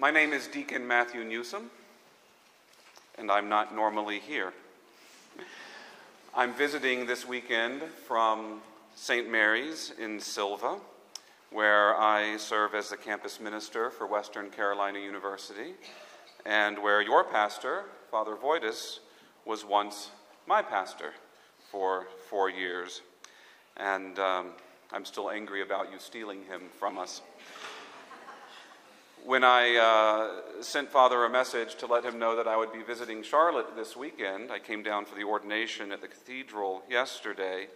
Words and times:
My 0.00 0.12
name 0.12 0.32
is 0.32 0.46
Deacon 0.46 0.86
Matthew 0.86 1.24
Newsom, 1.24 1.72
and 3.18 3.32
I'm 3.32 3.48
not 3.48 3.74
normally 3.74 4.20
here. 4.20 4.52
I'm 6.32 6.54
visiting 6.54 7.04
this 7.04 7.26
weekend 7.26 7.82
from 8.06 8.60
St. 8.94 9.28
Mary's 9.28 9.92
in 9.98 10.20
Sylva, 10.20 10.76
where 11.50 11.98
I 11.98 12.36
serve 12.36 12.76
as 12.76 12.90
the 12.90 12.96
campus 12.96 13.40
minister 13.40 13.90
for 13.90 14.06
Western 14.06 14.50
Carolina 14.50 15.00
University, 15.00 15.74
and 16.46 16.80
where 16.80 17.02
your 17.02 17.24
pastor, 17.24 17.86
Father 18.08 18.36
Voitis, 18.36 19.00
was 19.44 19.64
once 19.64 20.12
my 20.46 20.62
pastor 20.62 21.12
for 21.72 22.06
four 22.30 22.48
years. 22.48 23.02
And 23.76 24.16
um, 24.20 24.50
I'm 24.92 25.04
still 25.04 25.28
angry 25.28 25.62
about 25.62 25.90
you 25.90 25.98
stealing 25.98 26.44
him 26.44 26.68
from 26.78 26.98
us 26.98 27.20
when 29.28 29.44
I 29.44 29.76
uh, 29.76 30.62
sent 30.62 30.90
Father 30.90 31.26
a 31.26 31.28
message 31.28 31.74
to 31.74 31.86
let 31.86 32.02
him 32.02 32.18
know 32.18 32.34
that 32.34 32.48
I 32.48 32.56
would 32.56 32.72
be 32.72 32.80
visiting 32.80 33.22
Charlotte 33.22 33.76
this 33.76 33.94
weekend, 33.94 34.50
I 34.50 34.58
came 34.58 34.82
down 34.82 35.04
for 35.04 35.16
the 35.16 35.24
ordination 35.24 35.92
at 35.92 36.00
the 36.00 36.08
cathedral 36.08 36.82
yesterday. 36.88 37.66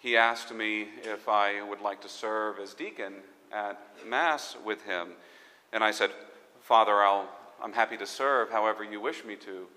He 0.00 0.16
asked 0.16 0.52
me 0.52 0.88
if 1.04 1.28
I 1.28 1.62
would 1.62 1.80
like 1.80 2.00
to 2.00 2.08
serve 2.08 2.58
as 2.58 2.74
deacon 2.74 3.14
at 3.52 3.80
Mass 4.08 4.56
with 4.64 4.82
him. 4.82 5.10
And 5.72 5.84
I 5.84 5.92
said, 5.92 6.10
Father, 6.62 6.94
I'll, 6.94 7.28
I'm 7.62 7.74
happy 7.74 7.96
to 7.96 8.06
serve 8.06 8.50
however 8.50 8.82
you 8.82 9.00
wish 9.00 9.24
me 9.24 9.36
to. 9.36 9.68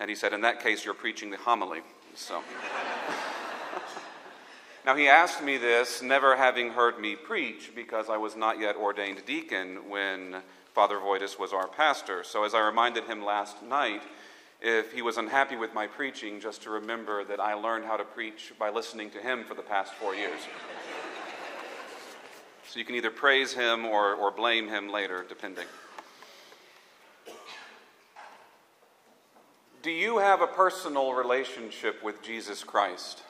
And 0.00 0.10
he 0.10 0.14
said, 0.14 0.34
In 0.34 0.42
that 0.42 0.62
case, 0.62 0.84
you're 0.84 0.92
preaching 0.92 1.30
the 1.30 1.38
homily. 1.38 1.80
So. 2.14 2.42
Now, 4.84 4.96
he 4.96 5.06
asked 5.06 5.44
me 5.44 5.58
this, 5.58 6.02
never 6.02 6.34
having 6.34 6.70
heard 6.70 6.98
me 6.98 7.14
preach, 7.14 7.70
because 7.72 8.10
I 8.10 8.16
was 8.16 8.34
not 8.34 8.58
yet 8.58 8.74
ordained 8.74 9.24
deacon 9.24 9.88
when 9.88 10.42
Father 10.74 10.96
Voitis 10.96 11.38
was 11.38 11.52
our 11.52 11.68
pastor. 11.68 12.24
So, 12.24 12.42
as 12.42 12.52
I 12.52 12.66
reminded 12.66 13.04
him 13.04 13.24
last 13.24 13.62
night, 13.62 14.02
if 14.60 14.92
he 14.92 15.00
was 15.00 15.18
unhappy 15.18 15.54
with 15.54 15.72
my 15.72 15.86
preaching, 15.86 16.40
just 16.40 16.62
to 16.62 16.70
remember 16.70 17.22
that 17.22 17.38
I 17.38 17.54
learned 17.54 17.84
how 17.84 17.96
to 17.96 18.02
preach 18.02 18.52
by 18.58 18.70
listening 18.70 19.10
to 19.10 19.18
him 19.18 19.44
for 19.44 19.54
the 19.54 19.62
past 19.62 19.94
four 19.94 20.16
years. 20.16 20.40
so, 22.68 22.80
you 22.80 22.84
can 22.84 22.96
either 22.96 23.12
praise 23.12 23.52
him 23.52 23.84
or, 23.84 24.14
or 24.14 24.32
blame 24.32 24.66
him 24.66 24.90
later, 24.90 25.24
depending. 25.28 25.66
Do 29.82 29.92
you 29.92 30.18
have 30.18 30.40
a 30.40 30.48
personal 30.48 31.12
relationship 31.12 32.02
with 32.02 32.20
Jesus 32.20 32.64
Christ? 32.64 33.22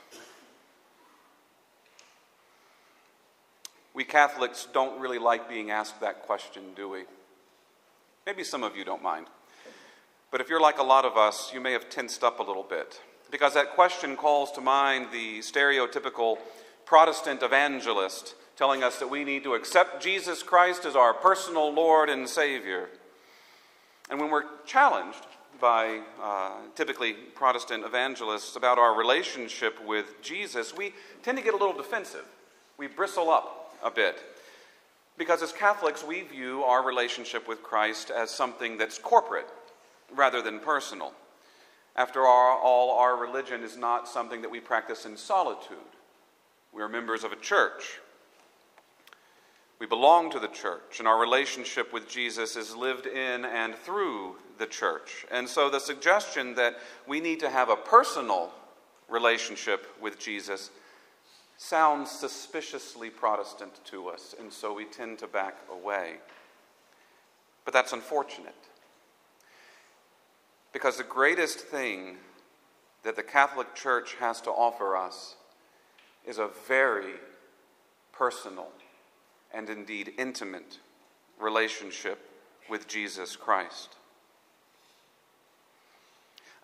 We 3.95 4.05
Catholics 4.05 4.69
don't 4.73 5.01
really 5.01 5.19
like 5.19 5.48
being 5.48 5.71
asked 5.71 6.01
that 6.01 6.23
question, 6.23 6.62
do 6.75 6.89
we? 6.89 7.05
Maybe 8.25 8.45
some 8.45 8.62
of 8.62 8.77
you 8.77 8.84
don't 8.84 9.03
mind. 9.03 9.27
But 10.31 10.41
if 10.41 10.49
you're 10.49 10.61
like 10.61 10.79
a 10.79 10.83
lot 10.83 11.05
of 11.05 11.17
us, 11.17 11.53
you 11.53 11.61
may 11.61 11.73
have 11.73 11.91
tensed 11.91 12.25
up 12.25 12.41
a 12.41 12.43
little 12.43 12.62
bit. 12.62 13.01
Because 13.31 13.55
that 13.55 13.75
question 13.75 14.17
calls 14.17 14.51
to 14.53 14.61
mind 14.61 15.09
the 15.12 15.41
stereotypical 15.41 16.39
Protestant 16.87 17.43
evangelist 17.43 18.34
telling 18.57 18.83
us 18.83 18.99
that 18.99 19.09
we 19.09 19.25
need 19.25 19.45
to 19.45 19.55
accept 19.55 20.03
Jesus 20.03 20.43
Christ 20.43 20.84
as 20.84 20.97
our 20.97 21.12
personal 21.12 21.73
Lord 21.73 22.09
and 22.09 22.29
Savior. 22.29 22.89
And 24.11 24.21
when 24.21 24.31
we're 24.31 24.45
challenged 24.67 25.27
by 25.61 26.01
uh, 26.21 26.53
typically 26.75 27.12
Protestant 27.12 27.84
evangelists 27.84 28.56
about 28.56 28.79
our 28.79 28.97
relationship 28.97 29.83
with 29.84 30.21
Jesus, 30.23 30.77
we 30.77 30.93
tend 31.23 31.39
to 31.39 31.45
get 31.45 31.55
a 31.55 31.56
little 31.56 31.77
defensive. 31.77 32.27
We 32.79 32.87
bristle 32.87 33.31
up 33.31 33.62
a 33.83 33.91
bit. 33.91 34.22
Because 35.19 35.42
as 35.42 35.52
Catholics, 35.52 36.02
we 36.02 36.22
view 36.22 36.62
our 36.62 36.84
relationship 36.84 37.47
with 37.47 37.62
Christ 37.62 38.11
as 38.11 38.30
something 38.30 38.78
that's 38.78 38.98
corporate 38.98 39.48
rather 40.14 40.41
than 40.42 40.58
personal. 40.58 41.12
After 41.94 42.27
all, 42.27 42.97
our 42.98 43.16
religion 43.16 43.62
is 43.62 43.77
not 43.77 44.08
something 44.08 44.41
that 44.42 44.50
we 44.50 44.60
practice 44.60 45.04
in 45.04 45.16
solitude. 45.16 45.76
We 46.72 46.82
are 46.82 46.88
members 46.88 47.25
of 47.25 47.32
a 47.32 47.37
church. 47.37 48.00
We 49.78 49.87
belong 49.87 50.31
to 50.31 50.38
the 50.38 50.48
church, 50.48 51.00
and 51.00 51.09
our 51.09 51.21
relationship 51.21 51.92
with 51.92 52.09
Jesus 52.09 52.56
is 52.56 52.75
lived 52.75 53.06
in 53.06 53.44
and 53.44 53.75
through 53.75 54.37
the 54.59 54.66
church. 54.66 55.26
And 55.31 55.48
so 55.48 55.69
the 55.69 55.81
suggestion 55.81 56.54
that 56.54 56.76
we 57.06 57.21
need 57.21 57.41
to 57.41 57.50
have 57.50 57.69
a 57.69 57.76
personal 57.76 58.53
relationship 59.09 59.87
with 60.00 60.19
Jesus 60.19 60.71
sounds 61.57 62.11
suspiciously 62.11 63.11
Protestant 63.11 63.85
to 63.85 64.09
us, 64.09 64.35
and 64.39 64.53
so 64.53 64.73
we 64.73 64.85
tend 64.85 65.19
to 65.19 65.27
back 65.27 65.57
away. 65.71 66.15
But 67.65 67.75
that's 67.75 67.93
unfortunate. 67.93 68.55
Because 70.73 70.97
the 70.97 71.05
greatest 71.05 71.61
thing 71.61 72.17
that 73.03 73.17
the 73.17 73.23
Catholic 73.23 73.75
Church 73.75 74.15
has 74.15 74.41
to 74.43 74.51
offer 74.51 74.97
us 74.97 75.37
is 76.27 76.39
a 76.39 76.49
very 76.67 77.15
personal 78.13 78.69
and 79.53 79.69
indeed 79.69 80.13
intimate 80.19 80.79
relationship 81.39 82.19
with 82.71 82.89
Jesus 82.89 83.37
Christ. 83.37 83.97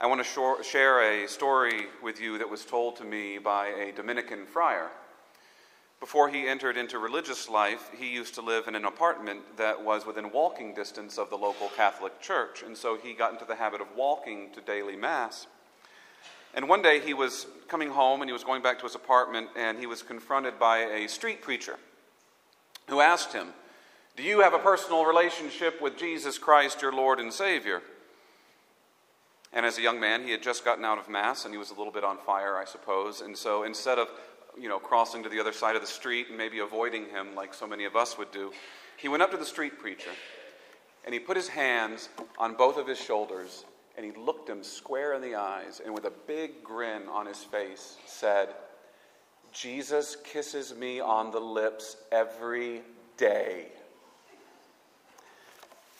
I 0.00 0.06
want 0.06 0.24
to 0.24 0.62
share 0.62 1.24
a 1.24 1.26
story 1.26 1.86
with 2.04 2.20
you 2.20 2.38
that 2.38 2.48
was 2.48 2.64
told 2.64 2.94
to 2.98 3.04
me 3.04 3.38
by 3.38 3.66
a 3.66 3.90
Dominican 3.90 4.46
friar. 4.46 4.92
Before 5.98 6.28
he 6.28 6.46
entered 6.46 6.76
into 6.76 7.00
religious 7.00 7.48
life, 7.48 7.90
he 7.98 8.06
used 8.06 8.36
to 8.36 8.40
live 8.40 8.68
in 8.68 8.76
an 8.76 8.84
apartment 8.84 9.40
that 9.56 9.84
was 9.84 10.06
within 10.06 10.30
walking 10.30 10.72
distance 10.72 11.18
of 11.18 11.30
the 11.30 11.36
local 11.36 11.66
Catholic 11.70 12.20
church, 12.20 12.62
and 12.62 12.76
so 12.76 12.96
he 12.96 13.12
got 13.12 13.32
into 13.32 13.44
the 13.44 13.56
habit 13.56 13.80
of 13.80 13.88
walking 13.96 14.50
to 14.52 14.60
daily 14.60 14.94
Mass. 14.94 15.48
And 16.54 16.68
one 16.68 16.80
day 16.80 17.00
he 17.00 17.12
was 17.12 17.48
coming 17.66 17.90
home 17.90 18.22
and 18.22 18.28
he 18.28 18.32
was 18.32 18.44
going 18.44 18.62
back 18.62 18.78
to 18.78 18.84
his 18.84 18.94
apartment, 18.94 19.48
and 19.56 19.80
he 19.80 19.86
was 19.86 20.04
confronted 20.04 20.60
by 20.60 20.78
a 20.78 21.08
street 21.08 21.42
preacher 21.42 21.74
who 22.86 23.00
asked 23.00 23.32
him, 23.32 23.48
Do 24.16 24.22
you 24.22 24.42
have 24.42 24.54
a 24.54 24.60
personal 24.60 25.04
relationship 25.04 25.82
with 25.82 25.98
Jesus 25.98 26.38
Christ, 26.38 26.82
your 26.82 26.92
Lord 26.92 27.18
and 27.18 27.32
Savior? 27.32 27.82
And 29.52 29.64
as 29.64 29.78
a 29.78 29.82
young 29.82 29.98
man, 29.98 30.24
he 30.24 30.30
had 30.30 30.42
just 30.42 30.64
gotten 30.64 30.84
out 30.84 30.98
of 30.98 31.08
Mass 31.08 31.44
and 31.44 31.54
he 31.54 31.58
was 31.58 31.70
a 31.70 31.74
little 31.74 31.92
bit 31.92 32.04
on 32.04 32.18
fire, 32.18 32.56
I 32.56 32.64
suppose. 32.64 33.20
And 33.20 33.36
so 33.36 33.64
instead 33.64 33.98
of 33.98 34.08
you 34.60 34.68
know, 34.68 34.78
crossing 34.78 35.22
to 35.22 35.28
the 35.28 35.40
other 35.40 35.52
side 35.52 35.76
of 35.76 35.80
the 35.80 35.88
street 35.88 36.28
and 36.28 36.36
maybe 36.38 36.58
avoiding 36.58 37.06
him 37.06 37.34
like 37.34 37.54
so 37.54 37.66
many 37.66 37.84
of 37.84 37.96
us 37.96 38.18
would 38.18 38.30
do, 38.30 38.52
he 38.96 39.08
went 39.08 39.22
up 39.22 39.30
to 39.30 39.36
the 39.36 39.44
street 39.44 39.78
preacher 39.78 40.10
and 41.04 41.14
he 41.14 41.20
put 41.20 41.36
his 41.36 41.48
hands 41.48 42.08
on 42.38 42.54
both 42.54 42.76
of 42.76 42.86
his 42.86 42.98
shoulders 42.98 43.64
and 43.96 44.04
he 44.04 44.12
looked 44.12 44.48
him 44.48 44.62
square 44.62 45.14
in 45.14 45.22
the 45.22 45.34
eyes 45.34 45.80
and 45.84 45.94
with 45.94 46.04
a 46.04 46.12
big 46.26 46.62
grin 46.62 47.02
on 47.08 47.26
his 47.26 47.38
face 47.38 47.96
said, 48.06 48.48
Jesus 49.52 50.16
kisses 50.24 50.74
me 50.74 51.00
on 51.00 51.30
the 51.30 51.40
lips 51.40 51.96
every 52.12 52.82
day. 53.16 53.68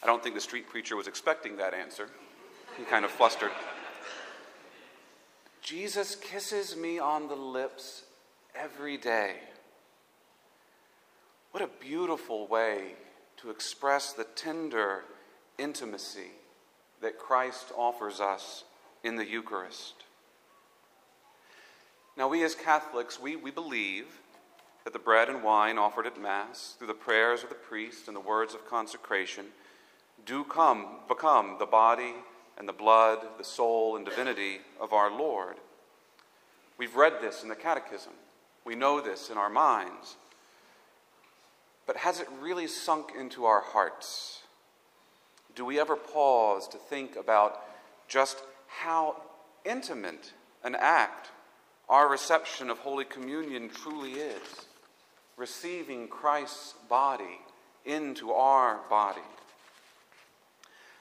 I 0.03 0.07
don't 0.07 0.23
think 0.23 0.35
the 0.35 0.41
street 0.41 0.69
preacher 0.69 0.97
was 0.97 1.09
expecting 1.09 1.57
that 1.57 1.75
answer. 1.75 2.09
Kind 2.87 3.05
of 3.05 3.11
flustered. 3.11 3.51
Jesus 5.61 6.15
kisses 6.15 6.75
me 6.75 6.99
on 6.99 7.29
the 7.29 7.35
lips 7.35 8.05
every 8.55 8.97
day. 8.97 9.37
What 11.51 11.63
a 11.63 11.69
beautiful 11.81 12.47
way 12.47 12.95
to 13.39 13.51
express 13.51 14.13
the 14.15 14.25
tender 14.25 15.05
intimacy 15.59 16.31
that 17.03 17.19
Christ 17.19 17.73
offers 17.77 18.21
us 18.21 18.65
in 19.05 19.17
the 19.17 19.27
Eucharist. 19.27 19.95
Now, 22.17 22.29
we 22.29 22.43
as 22.43 22.55
Catholics, 22.55 23.21
we, 23.21 23.37
we 23.37 23.51
believe 23.51 24.07
that 24.85 24.93
the 24.95 24.99
bread 24.99 25.29
and 25.29 25.43
wine 25.43 25.77
offered 25.77 26.07
at 26.07 26.21
Mass, 26.21 26.75
through 26.79 26.87
the 26.87 26.95
prayers 26.95 27.43
of 27.43 27.51
the 27.51 27.55
priest 27.55 28.09
and 28.09 28.17
the 28.17 28.21
words 28.21 28.55
of 28.55 28.67
consecration, 28.67 29.47
do 30.25 30.43
come, 30.45 30.87
become 31.07 31.57
the 31.59 31.67
body 31.67 32.15
and 32.59 32.69
the 32.69 32.73
blood, 32.73 33.21
the 33.39 33.45
soul, 33.45 33.97
and 33.97 34.05
divinity 34.05 34.59
of 34.81 34.93
our 34.93 35.11
Lord. 35.11 35.57
We've 36.77 36.97
read 36.97 37.15
this 37.21 37.43
in 37.43 37.49
the 37.49 37.55
Catechism. 37.55 38.13
We 38.65 38.75
know 38.75 39.01
this 39.01 39.31
in 39.31 39.39
our 39.39 39.49
minds. 39.49 40.17
But 41.87 41.97
has 41.97 42.21
it 42.21 42.29
really 42.41 42.67
sunk 42.67 43.13
into 43.19 43.47
our 43.47 43.61
hearts? 43.61 44.43
Do 45.55 45.65
we 45.65 45.81
ever 45.81 45.97
pause 45.97 46.69
to 46.69 46.77
think 46.77 47.17
about 47.17 47.63
just 48.09 48.43
how 48.67 49.17
intimate 49.65 50.33
an 50.65 50.77
act 50.79 51.31
our 51.89 52.09
reception 52.09 52.69
of 52.69 52.79
Holy 52.79 53.05
Communion 53.05 53.71
truly 53.71 54.13
is? 54.13 54.67
Receiving 55.37 56.09
Christ's 56.09 56.75
body 56.89 57.41
into 57.85 58.33
our 58.33 58.81
body. 58.91 59.21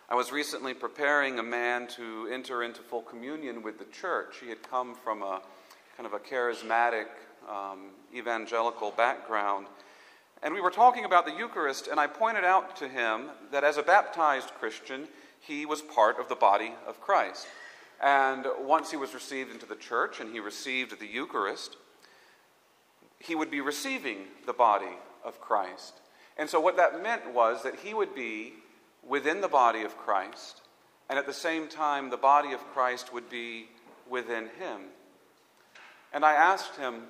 I 0.09 0.15
was 0.15 0.31
recently 0.31 0.73
preparing 0.73 1.37
a 1.37 1.43
man 1.43 1.85
to 1.87 2.29
enter 2.31 2.63
into 2.63 2.81
full 2.81 3.01
communion 3.01 3.61
with 3.61 3.77
the 3.77 3.83
church. 3.85 4.37
He 4.41 4.47
had 4.47 4.63
come 4.63 4.95
from 4.95 5.21
a 5.21 5.41
kind 5.97 6.07
of 6.07 6.13
a 6.13 6.19
charismatic 6.19 7.07
um, 7.49 7.89
evangelical 8.15 8.91
background. 8.91 9.67
And 10.41 10.53
we 10.53 10.61
were 10.61 10.71
talking 10.71 11.03
about 11.03 11.25
the 11.25 11.33
Eucharist, 11.33 11.87
and 11.87 11.99
I 11.99 12.07
pointed 12.07 12.45
out 12.45 12.77
to 12.77 12.87
him 12.87 13.31
that 13.51 13.65
as 13.65 13.75
a 13.75 13.83
baptized 13.83 14.51
Christian, 14.57 15.09
he 15.41 15.65
was 15.65 15.81
part 15.81 16.17
of 16.21 16.29
the 16.29 16.35
body 16.35 16.71
of 16.87 17.01
Christ. 17.01 17.45
And 18.01 18.45
once 18.59 18.89
he 18.91 18.97
was 18.97 19.13
received 19.13 19.51
into 19.51 19.65
the 19.65 19.75
church 19.75 20.21
and 20.21 20.31
he 20.31 20.39
received 20.39 20.97
the 21.01 21.07
Eucharist, 21.07 21.75
he 23.19 23.35
would 23.35 23.51
be 23.51 23.59
receiving 23.59 24.19
the 24.45 24.53
body 24.53 24.95
of 25.25 25.41
Christ. 25.41 25.99
And 26.37 26.49
so, 26.49 26.61
what 26.61 26.77
that 26.77 27.03
meant 27.03 27.33
was 27.33 27.61
that 27.63 27.75
he 27.83 27.93
would 27.93 28.15
be 28.15 28.53
within 29.05 29.41
the 29.41 29.47
body 29.47 29.83
of 29.83 29.97
Christ, 29.97 30.61
and 31.09 31.17
at 31.17 31.25
the 31.25 31.33
same 31.33 31.67
time, 31.67 32.09
the 32.09 32.17
body 32.17 32.53
of 32.53 32.59
Christ 32.73 33.13
would 33.13 33.29
be 33.29 33.67
within 34.09 34.49
him. 34.59 34.81
And 36.13 36.25
I 36.25 36.33
asked 36.33 36.75
him, 36.77 37.03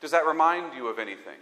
Does 0.00 0.10
that 0.10 0.26
remind 0.26 0.74
you 0.74 0.88
of 0.88 0.98
anything? 0.98 1.38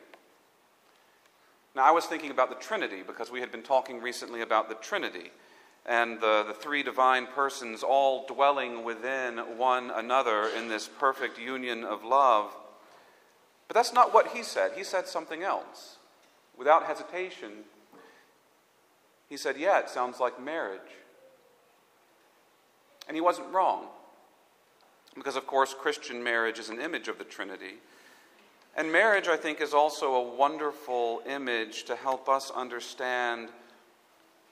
Now, 1.74 1.84
I 1.84 1.90
was 1.90 2.06
thinking 2.06 2.30
about 2.30 2.50
the 2.50 2.64
Trinity 2.64 3.02
because 3.04 3.30
we 3.30 3.40
had 3.40 3.50
been 3.50 3.62
talking 3.62 4.00
recently 4.00 4.42
about 4.42 4.68
the 4.68 4.76
Trinity 4.76 5.32
and 5.86 6.20
the, 6.20 6.44
the 6.46 6.54
three 6.54 6.82
divine 6.82 7.26
persons 7.26 7.82
all 7.82 8.26
dwelling 8.26 8.84
within 8.84 9.38
one 9.58 9.90
another 9.90 10.48
in 10.56 10.68
this 10.68 10.88
perfect 10.88 11.38
union 11.38 11.84
of 11.84 12.04
love. 12.04 12.54
But 13.68 13.74
that's 13.74 13.92
not 13.92 14.14
what 14.14 14.28
he 14.28 14.42
said. 14.42 14.72
He 14.76 14.84
said 14.84 15.08
something 15.08 15.42
else. 15.42 15.96
Without 16.56 16.84
hesitation, 16.84 17.64
he 19.34 19.38
said, 19.38 19.56
Yeah, 19.58 19.80
it 19.80 19.88
sounds 19.88 20.20
like 20.20 20.40
marriage. 20.40 20.80
And 23.08 23.16
he 23.16 23.20
wasn't 23.20 23.52
wrong. 23.52 23.86
Because, 25.16 25.34
of 25.34 25.44
course, 25.44 25.74
Christian 25.76 26.22
marriage 26.22 26.60
is 26.60 26.68
an 26.68 26.80
image 26.80 27.08
of 27.08 27.18
the 27.18 27.24
Trinity. 27.24 27.78
And 28.76 28.92
marriage, 28.92 29.26
I 29.26 29.36
think, 29.36 29.60
is 29.60 29.74
also 29.74 30.14
a 30.14 30.36
wonderful 30.36 31.20
image 31.26 31.82
to 31.86 31.96
help 31.96 32.28
us 32.28 32.52
understand 32.52 33.48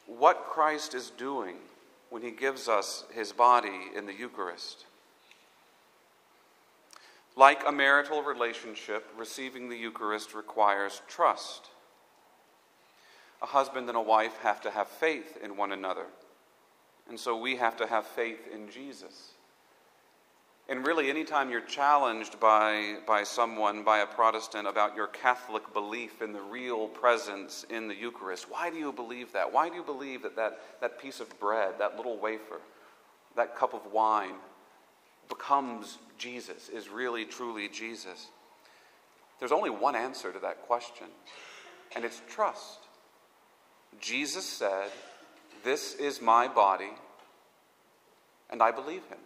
what 0.08 0.46
Christ 0.46 0.94
is 0.94 1.10
doing 1.10 1.58
when 2.10 2.22
he 2.22 2.32
gives 2.32 2.66
us 2.66 3.04
his 3.14 3.30
body 3.30 3.82
in 3.94 4.06
the 4.06 4.12
Eucharist. 4.12 4.86
Like 7.36 7.62
a 7.64 7.70
marital 7.70 8.24
relationship, 8.24 9.08
receiving 9.16 9.68
the 9.68 9.78
Eucharist 9.78 10.34
requires 10.34 11.02
trust. 11.06 11.68
A 13.42 13.46
husband 13.46 13.88
and 13.88 13.96
a 13.96 14.02
wife 14.02 14.36
have 14.42 14.60
to 14.62 14.70
have 14.70 14.88
faith 14.88 15.38
in 15.42 15.56
one 15.56 15.72
another. 15.72 16.06
And 17.08 17.18
so 17.18 17.36
we 17.36 17.56
have 17.56 17.76
to 17.78 17.86
have 17.86 18.06
faith 18.06 18.48
in 18.52 18.70
Jesus. 18.70 19.32
And 20.68 20.86
really, 20.86 21.10
anytime 21.10 21.50
you're 21.50 21.60
challenged 21.60 22.38
by, 22.38 22.98
by 23.06 23.24
someone, 23.24 23.82
by 23.82 23.98
a 23.98 24.06
Protestant, 24.06 24.68
about 24.68 24.94
your 24.94 25.08
Catholic 25.08 25.72
belief 25.74 26.22
in 26.22 26.32
the 26.32 26.40
real 26.40 26.86
presence 26.86 27.66
in 27.68 27.88
the 27.88 27.96
Eucharist, 27.96 28.48
why 28.48 28.70
do 28.70 28.76
you 28.76 28.92
believe 28.92 29.32
that? 29.32 29.52
Why 29.52 29.68
do 29.68 29.74
you 29.74 29.82
believe 29.82 30.22
that 30.22 30.36
that, 30.36 30.60
that 30.80 31.00
piece 31.00 31.18
of 31.18 31.38
bread, 31.40 31.74
that 31.78 31.96
little 31.96 32.16
wafer, 32.16 32.60
that 33.34 33.56
cup 33.56 33.74
of 33.74 33.92
wine 33.92 34.36
becomes 35.28 35.98
Jesus, 36.16 36.68
is 36.68 36.88
really, 36.88 37.24
truly 37.24 37.68
Jesus? 37.68 38.28
There's 39.40 39.52
only 39.52 39.70
one 39.70 39.96
answer 39.96 40.32
to 40.32 40.38
that 40.38 40.62
question, 40.62 41.08
and 41.96 42.04
it's 42.04 42.22
trust. 42.28 42.78
Jesus 44.00 44.44
said, 44.44 44.90
This 45.64 45.94
is 45.94 46.20
my 46.20 46.48
body, 46.48 46.90
and 48.50 48.62
I 48.62 48.70
believe 48.70 49.04
him. 49.06 49.18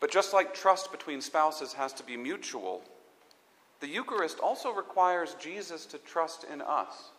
But 0.00 0.10
just 0.10 0.32
like 0.32 0.52
trust 0.52 0.90
between 0.90 1.20
spouses 1.20 1.72
has 1.74 1.92
to 1.94 2.02
be 2.02 2.16
mutual, 2.16 2.82
the 3.80 3.86
Eucharist 3.86 4.40
also 4.40 4.72
requires 4.72 5.34
Jesus 5.40 5.86
to 5.86 5.98
trust 5.98 6.44
in 6.44 6.60
us. 6.60 7.10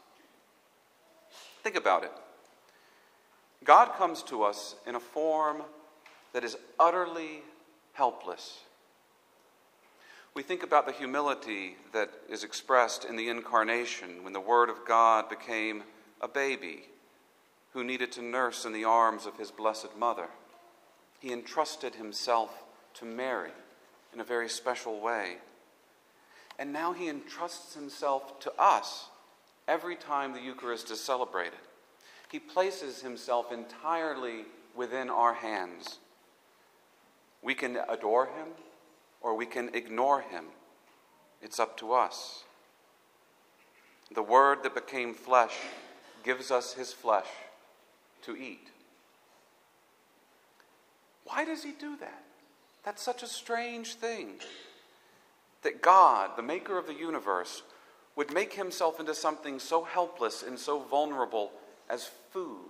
Think 1.64 1.78
about 1.78 2.04
it. 2.04 2.12
God 3.64 3.94
comes 3.94 4.22
to 4.24 4.44
us 4.44 4.76
in 4.86 4.96
a 4.96 5.00
form 5.00 5.62
that 6.34 6.44
is 6.44 6.58
utterly 6.80 7.42
helpless. 7.94 8.60
We 10.36 10.42
think 10.42 10.64
about 10.64 10.88
the 10.88 10.94
humility 10.94 11.76
that 11.92 12.10
is 12.28 12.44
expressed 12.44 13.06
in 13.06 13.16
the 13.16 13.30
incarnation 13.30 14.24
when 14.24 14.34
the 14.34 14.40
Word 14.40 14.70
of 14.70 14.84
God 14.88 15.30
became 15.30 15.84
a 16.22 16.28
baby 16.28 16.86
who 17.74 17.84
needed 17.84 18.12
to 18.14 18.24
nurse 18.24 18.66
in 18.66 18.74
the 18.74 18.84
arms 18.84 19.28
of 19.28 19.38
his 19.38 19.52
blessed 19.52 19.96
mother. 19.98 20.28
He 21.20 21.32
entrusted 21.32 21.96
himself 21.96 22.64
to 22.96 23.06
Mary 23.06 23.52
in 24.12 24.20
a 24.20 24.24
very 24.24 24.50
special 24.50 25.00
way. 25.00 25.38
And 26.58 26.74
now 26.74 26.94
he 26.94 27.10
entrusts 27.10 27.76
himself 27.76 28.40
to 28.42 28.54
us 28.58 29.10
every 29.68 29.96
time 29.96 30.34
the 30.34 30.42
Eucharist 30.42 30.90
is 30.90 31.00
celebrated. 31.00 31.60
He 32.32 32.40
places 32.40 33.02
himself 33.02 33.52
entirely 33.52 34.46
within 34.76 35.12
our 35.12 35.36
hands. 35.36 36.00
We 37.44 37.54
can 37.54 37.78
adore 37.88 38.26
him 38.26 38.48
or 39.24 39.36
we 39.36 39.46
can 39.46 39.74
ignore 39.74 40.22
him. 40.22 40.46
It's 41.42 41.60
up 41.60 41.78
to 41.78 41.94
us. 41.94 42.44
The 44.14 44.22
Word 44.22 44.60
that 44.64 44.76
became 44.76 45.14
flesh 45.14 45.56
gives 46.24 46.52
us 46.52 46.74
his 46.74 46.94
flesh 46.94 47.28
to 48.24 48.36
eat. 48.36 48.70
Why 51.26 51.46
does 51.46 51.64
he 51.64 51.72
do 51.72 51.96
that? 51.98 52.24
That's 52.84 53.02
such 53.02 53.24
a 53.24 53.28
strange 53.28 53.96
thing. 53.96 54.36
That 55.64 55.82
God, 55.82 56.32
the 56.36 56.44
maker 56.44 56.78
of 56.78 56.86
the 56.86 56.94
universe, 56.94 57.64
would 58.16 58.34
make 58.34 58.54
himself 58.54 59.00
into 59.00 59.16
something 59.16 59.60
so 59.60 59.84
helpless 59.84 60.44
and 60.44 60.60
so 60.60 60.80
vulnerable 60.80 61.52
as 61.90 62.10
food. 62.32 62.70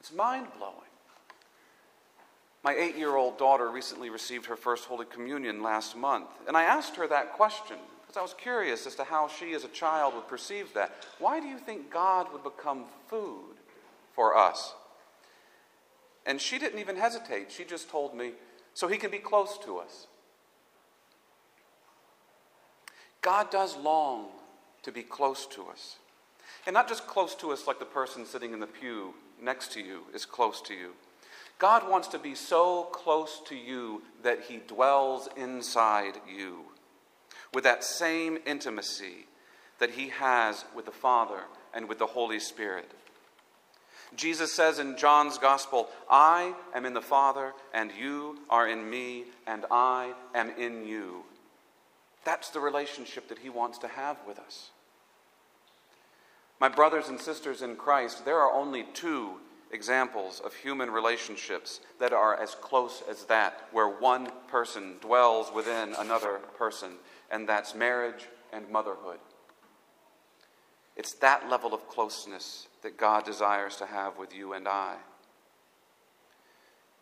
It's 0.00 0.12
mind 0.12 0.46
blowing. 0.56 0.74
My 2.66 2.74
eight 2.74 2.96
year 2.96 3.14
old 3.14 3.38
daughter 3.38 3.70
recently 3.70 4.10
received 4.10 4.46
her 4.46 4.56
first 4.56 4.86
Holy 4.86 5.06
Communion 5.06 5.62
last 5.62 5.96
month, 5.96 6.26
and 6.48 6.56
I 6.56 6.64
asked 6.64 6.96
her 6.96 7.06
that 7.06 7.34
question 7.34 7.76
because 8.00 8.16
I 8.16 8.22
was 8.22 8.34
curious 8.34 8.88
as 8.88 8.96
to 8.96 9.04
how 9.04 9.28
she, 9.28 9.52
as 9.52 9.62
a 9.62 9.68
child, 9.68 10.14
would 10.14 10.26
perceive 10.26 10.74
that. 10.74 10.92
Why 11.20 11.38
do 11.38 11.46
you 11.46 11.58
think 11.58 11.92
God 11.92 12.26
would 12.32 12.42
become 12.42 12.86
food 13.06 13.54
for 14.14 14.36
us? 14.36 14.74
And 16.26 16.40
she 16.40 16.58
didn't 16.58 16.80
even 16.80 16.96
hesitate. 16.96 17.52
She 17.52 17.62
just 17.62 17.88
told 17.88 18.16
me, 18.16 18.32
so 18.74 18.88
he 18.88 18.96
can 18.96 19.12
be 19.12 19.18
close 19.18 19.58
to 19.58 19.78
us. 19.78 20.08
God 23.22 23.48
does 23.52 23.76
long 23.76 24.26
to 24.82 24.90
be 24.90 25.04
close 25.04 25.46
to 25.52 25.66
us. 25.66 25.98
And 26.66 26.74
not 26.74 26.88
just 26.88 27.06
close 27.06 27.36
to 27.36 27.52
us 27.52 27.68
like 27.68 27.78
the 27.78 27.84
person 27.84 28.26
sitting 28.26 28.52
in 28.52 28.58
the 28.58 28.66
pew 28.66 29.14
next 29.40 29.70
to 29.74 29.80
you 29.80 30.00
is 30.12 30.26
close 30.26 30.60
to 30.62 30.74
you. 30.74 30.94
God 31.58 31.88
wants 31.88 32.08
to 32.08 32.18
be 32.18 32.34
so 32.34 32.84
close 32.84 33.40
to 33.46 33.54
you 33.56 34.02
that 34.22 34.42
he 34.48 34.58
dwells 34.58 35.28
inside 35.36 36.14
you 36.28 36.66
with 37.54 37.64
that 37.64 37.82
same 37.82 38.38
intimacy 38.46 39.26
that 39.78 39.90
he 39.90 40.08
has 40.08 40.64
with 40.74 40.84
the 40.84 40.90
Father 40.90 41.40
and 41.72 41.88
with 41.88 41.98
the 41.98 42.06
Holy 42.06 42.40
Spirit. 42.40 42.90
Jesus 44.14 44.52
says 44.52 44.78
in 44.78 44.96
John's 44.96 45.38
Gospel, 45.38 45.88
I 46.10 46.54
am 46.74 46.84
in 46.84 46.94
the 46.94 47.02
Father, 47.02 47.52
and 47.74 47.90
you 47.98 48.38
are 48.48 48.68
in 48.68 48.88
me, 48.88 49.24
and 49.46 49.64
I 49.70 50.12
am 50.34 50.50
in 50.58 50.86
you. 50.86 51.24
That's 52.24 52.50
the 52.50 52.60
relationship 52.60 53.28
that 53.28 53.38
he 53.38 53.50
wants 53.50 53.78
to 53.78 53.88
have 53.88 54.16
with 54.26 54.38
us. 54.38 54.70
My 56.60 56.68
brothers 56.68 57.08
and 57.08 57.20
sisters 57.20 57.62
in 57.62 57.76
Christ, 57.76 58.24
there 58.24 58.38
are 58.38 58.52
only 58.52 58.84
two 58.94 59.40
examples 59.72 60.40
of 60.40 60.54
human 60.54 60.90
relationships 60.90 61.80
that 61.98 62.12
are 62.12 62.38
as 62.40 62.54
close 62.54 63.02
as 63.08 63.24
that, 63.24 63.68
where 63.72 63.88
one 63.88 64.30
person 64.48 64.96
dwells 65.00 65.52
within 65.52 65.94
another 65.98 66.38
person, 66.56 66.92
and 67.30 67.48
that's 67.48 67.74
marriage 67.74 68.26
and 68.52 68.68
motherhood. 68.70 69.18
It's 70.96 71.12
that 71.14 71.50
level 71.50 71.74
of 71.74 71.88
closeness 71.88 72.68
that 72.82 72.96
God 72.96 73.24
desires 73.24 73.76
to 73.76 73.86
have 73.86 74.16
with 74.16 74.34
you 74.34 74.54
and 74.54 74.66
I. 74.66 74.96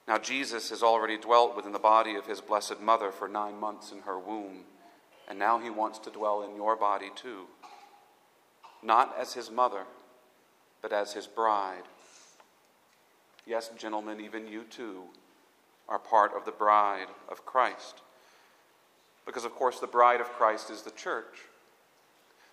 Now, 0.07 0.19
Jesus 0.19 0.71
has 0.71 0.83
already 0.83 1.17
dwelt 1.17 1.57
within 1.57 1.73
the 1.73 1.79
body 1.79 2.17
of 2.17 2.27
his 2.27 2.41
blessed 2.41 2.81
mother 2.81 3.11
for 3.11 3.29
nine 3.29 3.59
months 3.59 3.93
in 3.93 4.01
her 4.01 4.19
womb, 4.19 4.65
and 5.29 5.39
now 5.39 5.59
he 5.59 5.71
wants 5.71 5.99
to 6.01 6.11
dwell 6.11 6.43
in 6.43 6.57
your 6.57 6.77
body 6.77 7.11
too. 7.15 7.47
Not 8.83 9.15
as 9.19 9.33
his 9.33 9.51
mother, 9.51 9.85
but 10.83 10.93
as 10.93 11.15
his 11.15 11.27
bride. 11.27 11.85
Yes, 13.47 13.71
gentlemen, 13.77 14.21
even 14.21 14.47
you 14.47 14.65
too 14.65 15.05
are 15.89 15.99
part 15.99 16.33
of 16.35 16.45
the 16.45 16.53
bride 16.53 17.09
of 17.29 17.45
Christ. 17.45 18.01
Because, 19.27 19.45
of 19.45 19.55
course, 19.55 19.81
the 19.81 19.87
bride 19.87 20.21
of 20.21 20.29
Christ 20.29 20.71
is 20.71 20.83
the 20.83 20.91
church. 20.91 21.43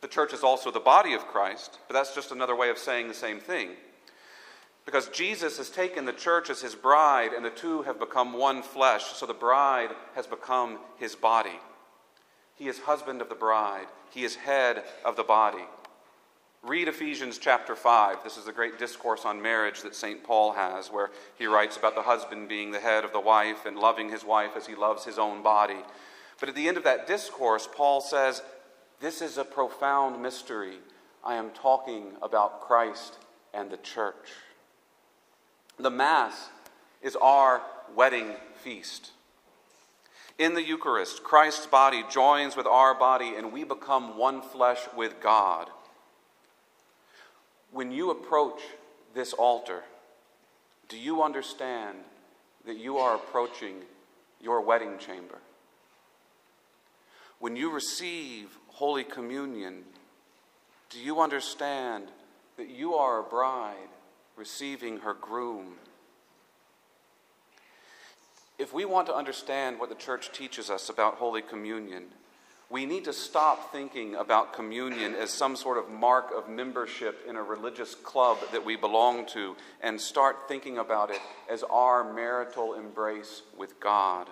The 0.01 0.07
church 0.07 0.33
is 0.33 0.43
also 0.43 0.71
the 0.71 0.79
body 0.79 1.13
of 1.13 1.27
Christ, 1.27 1.77
but 1.87 1.93
that's 1.93 2.15
just 2.15 2.31
another 2.31 2.55
way 2.55 2.69
of 2.69 2.77
saying 2.77 3.07
the 3.07 3.13
same 3.13 3.39
thing. 3.39 3.69
Because 4.85 5.09
Jesus 5.09 5.57
has 5.57 5.69
taken 5.69 6.05
the 6.05 6.13
church 6.13 6.49
as 6.49 6.61
his 6.61 6.75
bride, 6.75 7.33
and 7.33 7.45
the 7.45 7.51
two 7.51 7.83
have 7.83 7.99
become 7.99 8.33
one 8.33 8.63
flesh, 8.63 9.05
so 9.13 9.25
the 9.25 9.33
bride 9.33 9.91
has 10.15 10.25
become 10.25 10.79
his 10.97 11.15
body. 11.15 11.59
He 12.55 12.67
is 12.67 12.79
husband 12.79 13.21
of 13.21 13.29
the 13.29 13.35
bride, 13.35 13.87
He 14.09 14.23
is 14.23 14.35
head 14.35 14.83
of 15.05 15.15
the 15.15 15.23
body. 15.23 15.65
Read 16.63 16.87
Ephesians 16.87 17.39
chapter 17.39 17.75
5. 17.75 18.23
This 18.23 18.37
is 18.37 18.47
a 18.47 18.51
great 18.51 18.77
discourse 18.77 19.25
on 19.25 19.41
marriage 19.41 19.81
that 19.81 19.95
St. 19.95 20.23
Paul 20.23 20.51
has, 20.51 20.91
where 20.91 21.09
he 21.35 21.47
writes 21.47 21.75
about 21.75 21.95
the 21.95 22.03
husband 22.03 22.49
being 22.49 22.69
the 22.69 22.79
head 22.79 23.03
of 23.03 23.11
the 23.11 23.19
wife 23.19 23.65
and 23.65 23.79
loving 23.79 24.09
his 24.09 24.23
wife 24.23 24.51
as 24.55 24.67
he 24.67 24.75
loves 24.75 25.03
his 25.03 25.17
own 25.17 25.41
body. 25.41 25.79
But 26.39 26.49
at 26.49 26.55
the 26.55 26.67
end 26.67 26.77
of 26.77 26.83
that 26.83 27.07
discourse, 27.07 27.67
Paul 27.73 27.99
says, 27.99 28.43
This 28.99 29.23
is 29.23 29.39
a 29.39 29.43
profound 29.43 30.21
mystery. 30.21 30.77
I 31.25 31.33
am 31.33 31.49
talking 31.49 32.11
about 32.21 32.61
Christ 32.61 33.17
and 33.55 33.71
the 33.71 33.77
church. 33.77 34.29
The 35.79 35.89
Mass 35.89 36.49
is 37.01 37.15
our 37.15 37.63
wedding 37.95 38.35
feast. 38.53 39.13
In 40.37 40.53
the 40.53 40.63
Eucharist, 40.63 41.23
Christ's 41.23 41.65
body 41.65 42.03
joins 42.07 42.55
with 42.55 42.67
our 42.67 42.93
body, 42.93 43.33
and 43.35 43.51
we 43.51 43.63
become 43.63 44.15
one 44.15 44.43
flesh 44.43 44.81
with 44.95 45.19
God. 45.21 45.71
When 47.71 47.91
you 47.91 48.11
approach 48.11 48.61
this 49.13 49.33
altar, 49.33 49.83
do 50.89 50.97
you 50.97 51.23
understand 51.23 51.97
that 52.65 52.77
you 52.77 52.97
are 52.97 53.15
approaching 53.15 53.75
your 54.41 54.61
wedding 54.61 54.97
chamber? 54.97 55.37
When 57.39 57.55
you 57.55 57.71
receive 57.71 58.57
Holy 58.67 59.03
Communion, 59.03 59.83
do 60.89 60.99
you 60.99 61.21
understand 61.21 62.09
that 62.57 62.69
you 62.69 62.95
are 62.95 63.19
a 63.19 63.23
bride 63.23 63.89
receiving 64.35 64.99
her 64.99 65.13
groom? 65.13 65.75
If 68.59 68.73
we 68.73 68.85
want 68.85 69.07
to 69.07 69.15
understand 69.15 69.79
what 69.79 69.89
the 69.89 69.95
church 69.95 70.31
teaches 70.33 70.69
us 70.69 70.89
about 70.89 71.15
Holy 71.15 71.41
Communion, 71.41 72.05
we 72.71 72.85
need 72.85 73.03
to 73.03 73.13
stop 73.13 73.71
thinking 73.73 74.15
about 74.15 74.53
communion 74.53 75.13
as 75.13 75.29
some 75.29 75.57
sort 75.57 75.77
of 75.77 75.89
mark 75.89 76.31
of 76.35 76.47
membership 76.49 77.25
in 77.27 77.35
a 77.35 77.43
religious 77.43 77.95
club 77.95 78.37
that 78.53 78.65
we 78.65 78.77
belong 78.77 79.25
to 79.25 79.57
and 79.81 79.99
start 79.99 80.47
thinking 80.47 80.77
about 80.77 81.09
it 81.09 81.19
as 81.49 81.63
our 81.63 82.13
marital 82.13 82.73
embrace 82.73 83.41
with 83.57 83.77
God. 83.81 84.27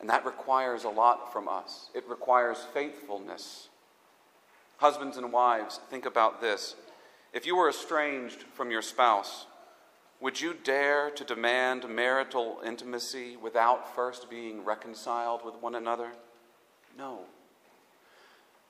And 0.00 0.08
that 0.08 0.24
requires 0.24 0.84
a 0.84 0.88
lot 0.88 1.32
from 1.32 1.48
us. 1.48 1.90
It 1.94 2.08
requires 2.08 2.58
faithfulness. 2.72 3.68
Husbands 4.76 5.16
and 5.16 5.32
wives, 5.32 5.80
think 5.90 6.06
about 6.06 6.40
this. 6.40 6.76
If 7.32 7.44
you 7.44 7.56
were 7.56 7.68
estranged 7.68 8.42
from 8.54 8.70
your 8.70 8.82
spouse, 8.82 9.46
would 10.22 10.40
you 10.40 10.54
dare 10.54 11.10
to 11.10 11.24
demand 11.24 11.88
marital 11.88 12.60
intimacy 12.64 13.36
without 13.36 13.92
first 13.94 14.30
being 14.30 14.64
reconciled 14.64 15.44
with 15.44 15.56
one 15.56 15.74
another? 15.74 16.12
No. 16.96 17.22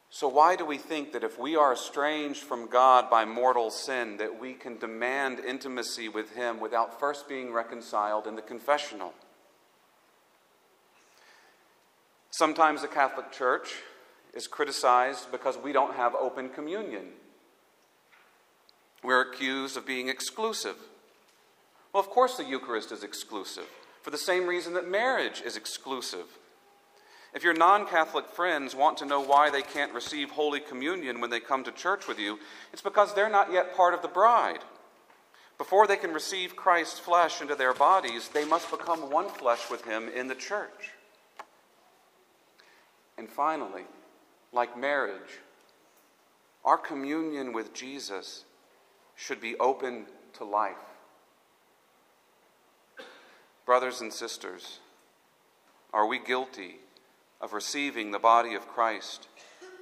So, 0.09 0.29
why 0.29 0.57
do 0.57 0.65
we 0.65 0.79
think 0.79 1.13
that 1.13 1.25
if 1.25 1.39
we 1.39 1.55
are 1.55 1.75
estranged 1.75 2.43
from 2.43 2.69
God 2.69 3.11
by 3.11 3.27
mortal 3.27 3.71
sin, 3.71 4.17
that 4.17 4.41
we 4.41 4.55
can 4.55 4.79
demand 4.79 5.41
intimacy 5.41 6.09
with 6.09 6.35
Him 6.35 6.59
without 6.59 6.99
first 6.99 7.29
being 7.29 7.53
reconciled 7.53 8.27
in 8.27 8.35
the 8.35 8.43
confessional? 8.43 9.13
Sometimes 12.31 12.81
the 12.81 12.89
Catholic 12.89 13.31
Church 13.31 13.75
is 14.33 14.47
criticized 14.47 15.31
because 15.31 15.59
we 15.59 15.73
don't 15.73 15.97
have 15.97 16.15
open 16.15 16.49
communion. 16.49 17.09
We're 19.03 19.31
accused 19.31 19.77
of 19.77 19.87
being 19.87 20.09
exclusive. 20.09 20.77
Well, 21.93 22.03
of 22.03 22.09
course, 22.09 22.37
the 22.37 22.45
Eucharist 22.45 22.91
is 22.91 23.05
exclusive, 23.05 23.67
for 24.01 24.11
the 24.11 24.19
same 24.19 24.47
reason 24.47 24.75
that 24.75 24.89
marriage 24.89 25.43
is 25.45 25.57
exclusive. 25.57 26.27
If 27.35 27.45
your 27.45 27.55
non 27.55 27.87
Catholic 27.87 28.29
friends 28.29 28.75
want 28.75 28.99
to 28.99 29.07
know 29.07 29.21
why 29.21 29.51
they 29.51 29.63
can't 29.63 29.93
receive 29.93 30.31
Holy 30.31 30.61
Communion 30.61 31.21
when 31.21 31.31
they 31.31 31.41
come 31.41 31.65
to 31.65 31.73
church 31.73 32.07
with 32.07 32.19
you, 32.19 32.39
it's 32.73 32.83
because 32.83 33.15
they're 33.15 33.29
not 33.29 33.53
yet 33.53 33.77
part 33.77 33.95
of 33.95 34.03
the 34.03 34.09
bride. 34.09 34.61
Before 35.59 35.87
they 35.87 35.97
can 35.97 36.13
receive 36.13 36.57
Christ's 36.57 36.99
flesh 36.99 37.41
into 37.41 37.55
their 37.55 37.75
bodies, 37.75 38.29
they 38.29 38.45
must 38.45 38.71
become 38.71 39.11
one 39.11 39.29
flesh 39.29 39.71
with 39.71 39.85
Him 39.85 40.09
in 40.09 40.29
the 40.29 40.35
church. 40.35 40.91
And 43.17 43.29
finally, 43.29 43.85
like 44.53 44.79
marriage, 44.79 45.41
our 46.65 46.79
communion 46.79 47.53
with 47.53 47.73
Jesus 47.73 48.45
should 49.15 49.41
be 49.41 49.57
open 49.57 50.07
to 50.35 50.45
life. 50.45 50.92
Brothers 53.73 54.02
and 54.02 54.12
sisters, 54.12 54.81
are 55.95 56.07
we 56.07 56.19
guilty 56.19 56.76
of 57.41 57.55
receiving 57.55 58.11
the 58.11 58.19
body 58.19 58.52
of 58.55 58.69
Christ 58.69 59.29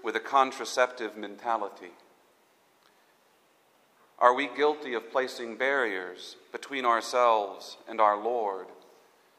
with 0.04 0.14
a 0.14 0.20
contraceptive 0.20 1.16
mentality? 1.16 1.90
Are 4.20 4.32
we 4.32 4.48
guilty 4.56 4.94
of 4.94 5.10
placing 5.10 5.56
barriers 5.56 6.36
between 6.52 6.84
ourselves 6.84 7.78
and 7.88 8.00
our 8.00 8.16
Lord 8.16 8.68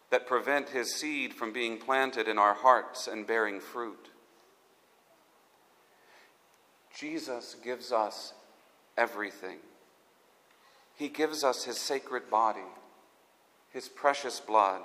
that 0.09 0.27
prevent 0.27 0.67
his 0.67 0.95
seed 0.95 1.33
from 1.33 1.53
being 1.53 1.77
planted 1.77 2.27
in 2.27 2.37
our 2.37 2.55
hearts 2.55 3.07
and 3.07 3.25
bearing 3.25 3.61
fruit? 3.61 4.09
Jesus 6.93 7.55
gives 7.63 7.93
us 7.93 8.33
everything. 8.97 9.59
He 10.97 11.07
gives 11.07 11.41
us 11.41 11.63
his 11.63 11.77
sacred 11.77 12.29
body 12.29 12.67
his 13.71 13.87
precious 13.87 14.39
blood, 14.39 14.81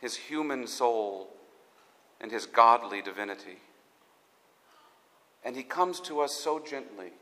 his 0.00 0.16
human 0.16 0.66
soul, 0.66 1.28
and 2.20 2.30
his 2.30 2.46
godly 2.46 3.02
divinity. 3.02 3.58
And 5.44 5.56
he 5.56 5.62
comes 5.62 6.00
to 6.00 6.20
us 6.20 6.32
so 6.32 6.58
gently 6.58 7.12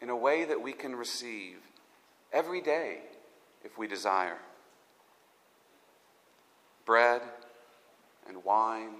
in 0.00 0.08
a 0.08 0.16
way 0.16 0.44
that 0.44 0.62
we 0.62 0.72
can 0.72 0.94
receive 0.94 1.56
every 2.32 2.60
day 2.60 2.98
if 3.64 3.76
we 3.76 3.86
desire. 3.86 4.38
Bread 6.86 7.22
and 8.28 8.44
wine. 8.44 8.94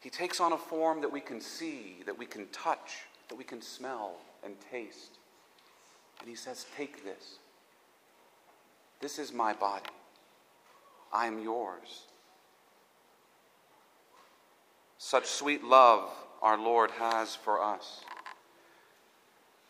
He 0.00 0.10
takes 0.10 0.40
on 0.40 0.52
a 0.52 0.58
form 0.58 1.00
that 1.00 1.12
we 1.12 1.20
can 1.20 1.40
see, 1.40 1.98
that 2.06 2.18
we 2.18 2.26
can 2.26 2.46
touch, 2.48 3.04
that 3.28 3.36
we 3.36 3.44
can 3.44 3.62
smell 3.62 4.16
and 4.44 4.54
taste. 4.70 5.18
And 6.20 6.28
he 6.28 6.34
says, 6.34 6.66
Take 6.76 7.04
this. 7.04 7.38
This 9.00 9.18
is 9.18 9.32
my 9.32 9.52
body. 9.52 9.90
I 11.12 11.26
am 11.26 11.42
yours. 11.42 12.04
Such 14.98 15.26
sweet 15.26 15.62
love 15.62 16.08
our 16.42 16.58
Lord 16.58 16.90
has 16.92 17.34
for 17.34 17.62
us. 17.62 18.04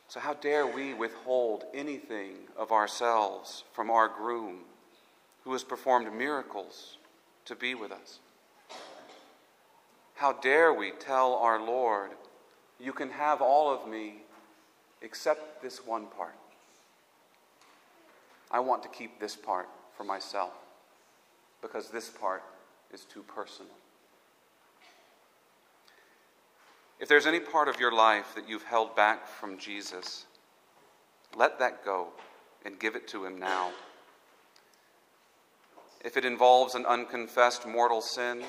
So, 0.09 0.21
how 0.21 0.35
dare 0.35 0.67
we 0.67 0.95
withhold 0.95 1.65
anything 1.75 2.35
of 2.57 2.71
ourselves 2.71 3.65
from 3.73 3.91
our 3.91 4.09
groom 4.09 4.61
who 5.45 5.53
has 5.53 5.65
performed 5.65 6.13
miracles 6.17 6.97
to 7.45 7.57
be 7.57 7.75
with 7.75 7.91
us? 7.91 8.21
How 10.15 10.33
dare 10.33 10.73
we 10.73 10.93
tell 10.93 11.35
our 11.35 11.61
Lord, 11.61 12.11
You 12.79 12.93
can 12.93 13.11
have 13.11 13.41
all 13.41 13.73
of 13.73 13.89
me 13.89 14.23
except 15.03 15.63
this 15.63 15.87
one 15.87 16.07
part? 16.07 16.35
I 18.51 18.61
want 18.61 18.83
to 18.85 18.89
keep 18.89 19.19
this 19.19 19.37
part 19.37 19.69
for 19.97 20.05
myself 20.05 20.53
because 21.63 21.91
this 21.91 22.09
part 22.09 22.43
is 22.93 23.05
too 23.05 23.23
personal. 23.23 23.73
If 26.99 27.09
there's 27.09 27.27
any 27.27 27.41
part 27.41 27.69
of 27.69 27.79
your 27.79 27.93
life 27.93 28.35
that 28.35 28.49
you've 28.49 28.63
held 28.63 28.97
back 28.97 29.27
from 29.29 29.59
Jesus, 29.59 30.25
let 31.37 31.59
that 31.59 31.85
go 31.85 32.09
and 32.65 32.79
give 32.79 32.97
it 32.97 33.07
to 33.09 33.25
Him 33.25 33.39
now. 33.39 33.71
If 36.05 36.17
it 36.17 36.25
involves 36.25 36.75
an 36.75 36.87
unconfessed 36.87 37.67
mortal 37.67 38.01
sin, 38.01 38.43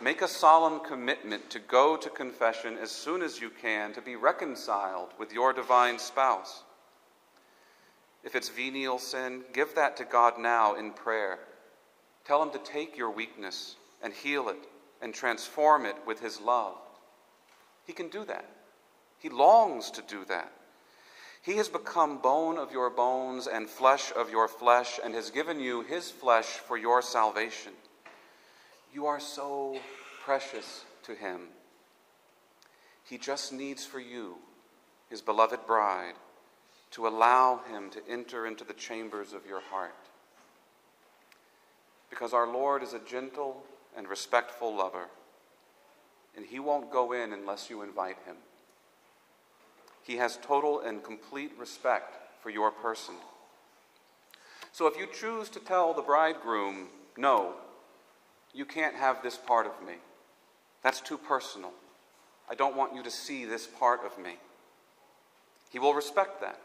make 0.00 0.22
a 0.22 0.28
solemn 0.28 0.80
commitment 0.80 1.50
to 1.50 1.58
go 1.58 1.96
to 1.96 2.10
confession 2.10 2.76
as 2.78 2.90
soon 2.90 3.22
as 3.22 3.40
you 3.40 3.50
can 3.50 3.92
to 3.92 4.00
be 4.00 4.16
reconciled 4.16 5.10
with 5.18 5.32
your 5.32 5.52
divine 5.52 5.98
spouse. 5.98 6.64
If 8.24 8.36
it's 8.36 8.48
venial 8.48 8.98
sin, 8.98 9.42
give 9.52 9.74
that 9.74 9.96
to 9.96 10.04
God 10.04 10.38
now 10.38 10.74
in 10.74 10.92
prayer. 10.92 11.40
Tell 12.24 12.42
Him 12.42 12.50
to 12.52 12.58
take 12.58 12.96
your 12.96 13.10
weakness 13.10 13.76
and 14.02 14.12
heal 14.12 14.48
it 14.48 14.64
and 15.00 15.12
transform 15.12 15.84
it 15.84 15.96
with 16.06 16.20
His 16.20 16.40
love. 16.40 16.76
He 17.84 17.92
can 17.92 18.08
do 18.08 18.24
that. 18.26 18.48
He 19.18 19.28
longs 19.28 19.90
to 19.92 20.02
do 20.02 20.24
that. 20.26 20.52
He 21.42 21.56
has 21.56 21.68
become 21.68 22.18
bone 22.18 22.58
of 22.58 22.70
your 22.70 22.90
bones 22.90 23.48
and 23.48 23.68
flesh 23.68 24.12
of 24.16 24.30
your 24.30 24.46
flesh 24.46 25.00
and 25.02 25.12
has 25.14 25.30
given 25.30 25.58
you 25.58 25.82
His 25.82 26.08
flesh 26.08 26.46
for 26.46 26.76
your 26.76 27.02
salvation. 27.02 27.72
You 28.94 29.06
are 29.06 29.18
so 29.18 29.80
precious 30.24 30.84
to 31.04 31.14
Him. 31.14 31.48
He 33.02 33.18
just 33.18 33.52
needs 33.52 33.84
for 33.84 33.98
you, 33.98 34.36
His 35.10 35.20
beloved 35.20 35.66
bride 35.66 36.14
to 36.92 37.06
allow 37.06 37.60
Him 37.70 37.90
to 37.90 38.00
enter 38.08 38.46
into 38.46 38.64
the 38.64 38.74
chambers 38.74 39.32
of 39.32 39.46
your 39.46 39.60
heart. 39.60 39.94
Because 42.10 42.32
our 42.32 42.46
Lord 42.46 42.82
is 42.82 42.92
a 42.92 42.98
gentle 42.98 43.64
and 43.96 44.08
respectful 44.08 44.74
lover, 44.74 45.06
and 46.36 46.46
he 46.46 46.58
won't 46.58 46.90
go 46.90 47.12
in 47.12 47.32
unless 47.32 47.68
you 47.68 47.82
invite 47.82 48.16
him. 48.24 48.36
He 50.02 50.16
has 50.16 50.38
total 50.42 50.80
and 50.80 51.02
complete 51.02 51.52
respect 51.58 52.16
for 52.42 52.50
your 52.50 52.70
person. 52.70 53.14
So 54.72 54.86
if 54.86 54.98
you 54.98 55.06
choose 55.06 55.48
to 55.50 55.60
tell 55.60 55.92
the 55.92 56.02
bridegroom, 56.02 56.88
no, 57.16 57.54
you 58.54 58.64
can't 58.64 58.96
have 58.96 59.22
this 59.22 59.36
part 59.36 59.66
of 59.66 59.86
me, 59.86 59.94
that's 60.82 61.00
too 61.00 61.18
personal. 61.18 61.72
I 62.50 62.54
don't 62.54 62.76
want 62.76 62.94
you 62.94 63.02
to 63.02 63.10
see 63.10 63.44
this 63.44 63.66
part 63.66 64.00
of 64.04 64.22
me. 64.22 64.36
He 65.70 65.78
will 65.78 65.94
respect 65.94 66.40
that. 66.40 66.58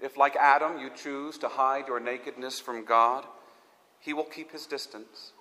If, 0.00 0.16
like 0.16 0.36
Adam, 0.36 0.78
you 0.78 0.90
choose 0.94 1.38
to 1.38 1.48
hide 1.48 1.88
your 1.88 2.00
nakedness 2.00 2.60
from 2.60 2.84
God, 2.84 3.24
he 4.00 4.12
will 4.12 4.24
keep 4.24 4.52
his 4.52 4.66
distance. 4.66 5.32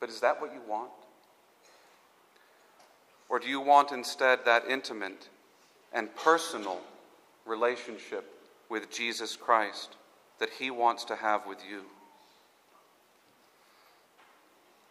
But 0.00 0.08
is 0.08 0.20
that 0.20 0.40
what 0.40 0.52
you 0.52 0.60
want? 0.68 0.90
Or 3.28 3.38
do 3.38 3.48
you 3.48 3.60
want 3.60 3.92
instead 3.92 4.40
that 4.44 4.64
intimate 4.68 5.28
and 5.92 6.14
personal 6.16 6.80
relationship 7.44 8.24
with 8.68 8.90
Jesus 8.90 9.36
Christ 9.36 9.96
that 10.38 10.50
he 10.58 10.70
wants 10.70 11.04
to 11.04 11.16
have 11.16 11.46
with 11.46 11.58
you? 11.68 11.82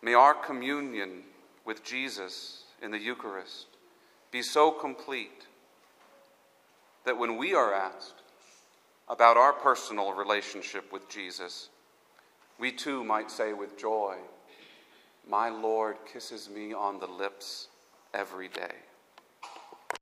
May 0.01 0.13
our 0.13 0.33
communion 0.33 1.23
with 1.65 1.83
Jesus 1.83 2.63
in 2.81 2.91
the 2.91 2.99
Eucharist 2.99 3.67
be 4.31 4.41
so 4.41 4.71
complete 4.71 5.47
that 7.05 7.17
when 7.17 7.37
we 7.37 7.53
are 7.53 7.73
asked 7.73 8.21
about 9.07 9.37
our 9.37 9.53
personal 9.53 10.13
relationship 10.13 10.91
with 10.91 11.07
Jesus, 11.09 11.69
we 12.59 12.71
too 12.71 13.03
might 13.03 13.29
say 13.29 13.53
with 13.53 13.77
joy, 13.77 14.15
My 15.27 15.49
Lord 15.49 15.97
kisses 16.11 16.49
me 16.49 16.73
on 16.73 16.99
the 16.99 17.07
lips 17.07 17.67
every 18.13 18.47
day. 18.47 18.73